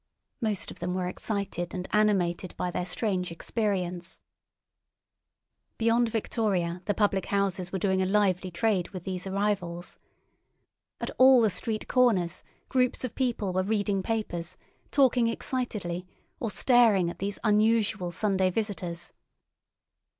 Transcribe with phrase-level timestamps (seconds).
[0.41, 4.23] Most of them were excited and animated by their strange experience.
[5.77, 9.99] Beyond Victoria the public houses were doing a lively trade with these arrivals.
[10.99, 14.57] At all the street corners groups of people were reading papers,
[14.89, 16.07] talking excitedly,
[16.39, 19.13] or staring at these unusual Sunday visitors.